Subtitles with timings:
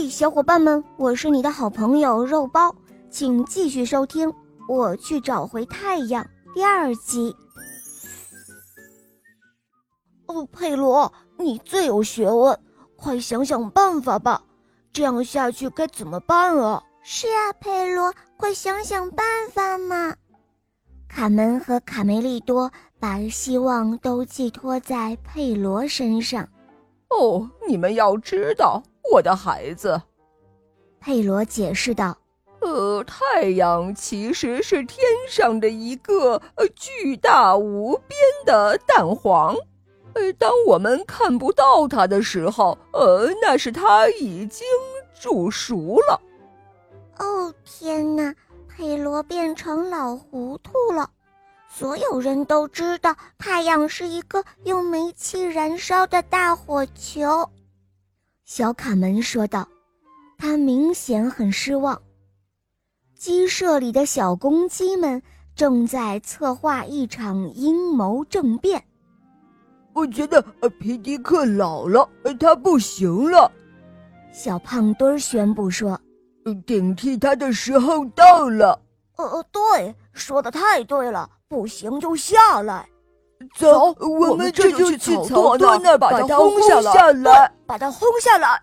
[0.00, 2.72] 嘿，小伙伴们，我是你的好朋友肉包，
[3.10, 4.30] 请继续收听
[4.68, 6.24] 《我去找回太阳》
[6.54, 7.34] 第二集。
[10.26, 12.56] 哦，佩罗，你最有学问，
[12.94, 14.40] 快想想办法吧！
[14.92, 16.80] 这样下去该怎么办啊？
[17.02, 20.14] 是啊，佩罗，快想想办法嘛！
[21.08, 22.70] 卡门和卡梅利多
[23.00, 26.48] 把希望都寄托在佩罗身上。
[27.08, 28.80] 哦，你们要知道，
[29.12, 30.00] 我的孩子，
[31.00, 32.16] 佩罗解释道
[32.60, 39.54] ：“呃，太阳其实是天上的一个呃巨大无边的蛋黄，
[40.14, 44.66] 呃，当我们看不到它的时候，呃，那是它已经
[45.18, 46.20] 煮熟了。”
[47.18, 48.34] 哦，天哪！
[48.68, 51.10] 佩罗变成老糊涂了。
[51.68, 57.48] 所有人都知道，太阳是一个用煤气燃烧的大火球。
[58.48, 59.68] 小卡门说道，
[60.38, 62.00] 他明显很失望。
[63.14, 65.22] 鸡舍里的小公鸡们
[65.54, 68.82] 正在策划一场阴谋政变。
[69.92, 70.40] 我觉得
[70.80, 72.08] 皮迪克老了，
[72.40, 73.52] 他不行了。
[74.32, 76.00] 小胖墩儿宣布说
[76.66, 78.80] ：“顶替他的时候到了。”
[79.16, 81.30] 呃，对，说的太对了。
[81.48, 82.88] 不行就下来，
[83.56, 88.62] 走，我们这就去草垛那儿把他轰下来，把他轰下来。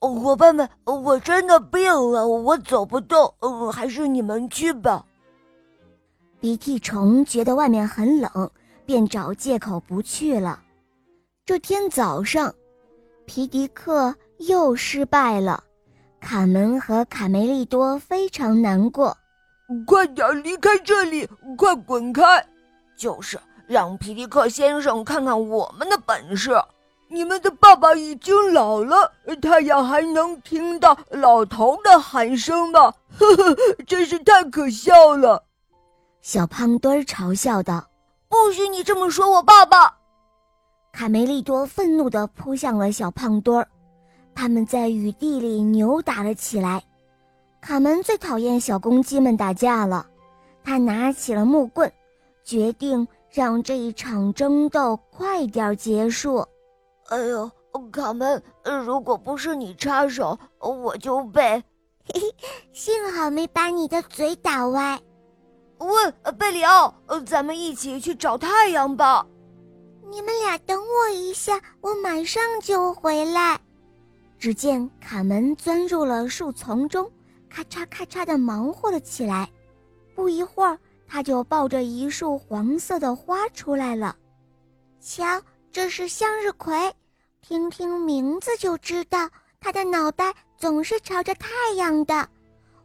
[0.00, 3.32] 伙伴们，我真的病了，我走不动，
[3.72, 5.04] 还是你们去吧。
[6.40, 8.50] 鼻涕虫觉得外面很冷，
[8.84, 10.58] 便找借口不去了。
[11.46, 12.52] 这天早上，
[13.26, 15.62] 皮迪克又失败了，
[16.20, 19.16] 卡门和卡梅利多非常难过。
[19.86, 21.28] 快点离开这里！
[21.56, 22.44] 快滚开！
[23.02, 23.36] 就是
[23.66, 26.52] 让皮迪克先生看看我们的本事。
[27.08, 29.10] 你们的爸爸已经老了，
[29.42, 32.94] 太阳还能听到老头的喊声吗？
[33.18, 33.56] 呵呵，
[33.88, 35.42] 真是太可笑了！
[36.22, 37.84] 小胖墩儿嘲笑道
[38.30, 39.98] ：“不许你这么说我爸爸！”
[40.92, 43.66] 卡梅利多愤怒地扑向了小胖墩儿，
[44.32, 46.80] 他们在雨地里扭打了起来。
[47.60, 50.06] 卡门最讨厌小公鸡们打架了，
[50.64, 51.92] 他拿起了木棍，
[52.44, 56.46] 决定让这一场争斗快点结束。
[57.08, 57.50] 哎呦，
[57.90, 58.42] 卡门，
[58.84, 61.62] 如果不是你插手，我就被
[62.72, 65.00] 幸好没把你的嘴打歪。
[65.78, 66.94] 喂，贝里奥，
[67.26, 69.26] 咱们一起去找太阳吧。
[70.10, 73.58] 你们俩等我一下，我马上就回来。
[74.38, 77.10] 只见卡门钻入了树丛中。
[77.48, 79.50] 咔嚓咔嚓地忙活了起来，
[80.14, 80.78] 不一会儿，
[81.12, 84.16] 他就抱着一束黄色的花出来了。
[84.98, 86.90] 瞧，这是向日葵，
[87.42, 89.28] 听听名字就知道，
[89.60, 92.26] 它的脑袋总是朝着太阳的。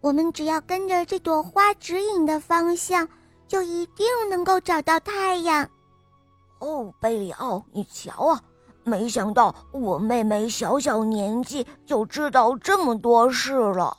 [0.00, 3.08] 我们只要跟着这朵花指引的方向，
[3.46, 5.70] 就一定能够找到太阳。
[6.58, 8.42] 哦，贝里奥，你瞧啊，
[8.82, 13.96] 没想到我妹妹小小年纪就知道这么多事了。